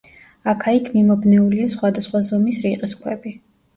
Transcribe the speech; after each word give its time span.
აქა-იქ 0.53 0.87
მიმობნეულია 0.93 1.67
სხვადასხვა 1.75 2.23
ზომის 2.31 2.61
რიყის 2.67 2.97
ქვები. 3.05 3.37